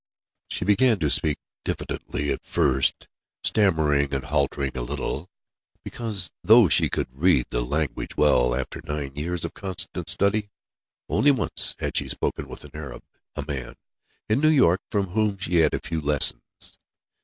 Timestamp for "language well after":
7.61-8.81